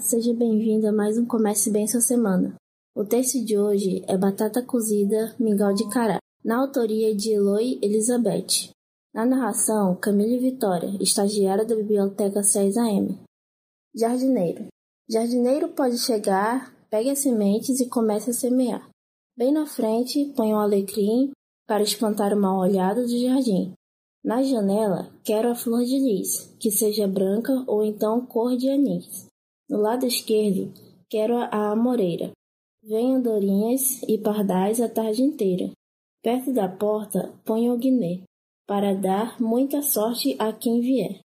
seja 0.00 0.32
bem-vindo 0.32 0.88
a 0.88 0.92
mais 0.92 1.18
um 1.18 1.26
Comece 1.26 1.70
Bem 1.70 1.86
Sua 1.86 2.00
Semana. 2.00 2.54
O 2.94 3.04
texto 3.04 3.44
de 3.44 3.58
hoje 3.58 4.02
é 4.08 4.16
Batata 4.16 4.62
Cozida, 4.62 5.34
Mingau 5.38 5.74
de 5.74 5.86
Cará, 5.90 6.18
na 6.42 6.56
autoria 6.56 7.14
de 7.14 7.32
Eloy 7.32 7.78
Elizabeth. 7.82 8.70
Na 9.12 9.26
narração, 9.26 9.94
Camille 9.96 10.38
Vitória, 10.38 10.96
estagiária 10.98 11.62
da 11.62 11.76
Biblioteca 11.76 12.40
6AM. 12.40 13.18
Jardineiro. 13.94 14.64
Jardineiro 15.10 15.68
pode 15.68 15.98
chegar, 15.98 16.74
pegue 16.88 17.10
as 17.10 17.18
sementes 17.18 17.78
e 17.78 17.86
comece 17.86 18.30
a 18.30 18.32
semear. 18.32 18.88
Bem 19.36 19.52
na 19.52 19.66
frente, 19.66 20.32
põe 20.34 20.54
um 20.54 20.58
alecrim 20.58 21.32
para 21.66 21.82
espantar 21.82 22.32
o 22.32 22.40
mal 22.40 22.60
olhado 22.60 23.02
do 23.02 23.18
jardim. 23.18 23.74
Na 24.24 24.42
janela, 24.42 25.12
quero 25.22 25.50
a 25.50 25.54
flor 25.54 25.84
de 25.84 25.98
lis, 25.98 26.50
que 26.58 26.70
seja 26.70 27.06
branca 27.06 27.52
ou 27.66 27.84
então 27.84 28.24
cor 28.24 28.56
de 28.56 28.70
anis. 28.70 29.26
No 29.68 29.80
lado 29.80 30.06
esquerdo, 30.06 30.72
quero 31.08 31.36
a 31.36 31.72
amoreira. 31.72 32.30
Vem 32.82 33.16
andorinhas 33.16 34.02
e 34.04 34.16
pardais 34.16 34.80
a 34.80 34.88
tarde 34.88 35.22
inteira. 35.22 35.72
Perto 36.22 36.52
da 36.52 36.68
porta, 36.68 37.32
põe 37.44 37.70
o 37.70 37.76
guiné, 37.76 38.22
para 38.66 38.94
dar 38.94 39.40
muita 39.40 39.82
sorte 39.82 40.36
a 40.38 40.52
quem 40.52 40.80
vier. 40.80 41.20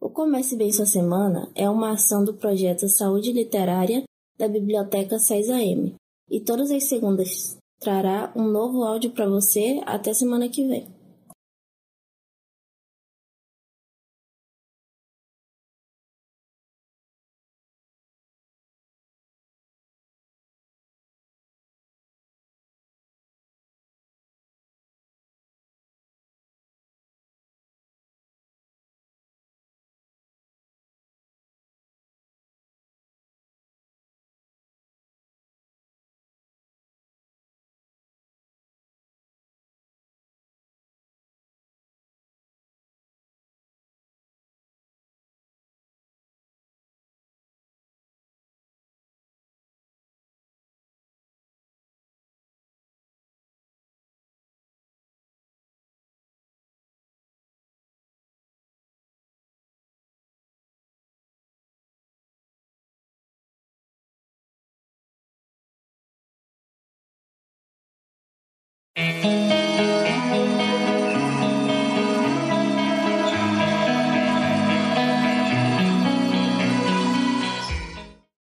O 0.00 0.08
Comece 0.08 0.56
Bem 0.56 0.72
Sua 0.72 0.86
Semana 0.86 1.50
é 1.54 1.68
uma 1.68 1.92
ação 1.92 2.24
do 2.24 2.34
projeto 2.34 2.88
Saúde 2.88 3.32
Literária 3.32 4.02
da 4.38 4.48
Biblioteca 4.48 5.16
6AM 5.16 5.94
e 6.30 6.40
todas 6.40 6.70
as 6.70 6.84
segundas 6.84 7.56
trará 7.78 8.32
um 8.34 8.44
novo 8.44 8.82
áudio 8.82 9.10
para 9.10 9.28
você 9.28 9.80
até 9.84 10.14
semana 10.14 10.48
que 10.48 10.66
vem. 10.66 10.99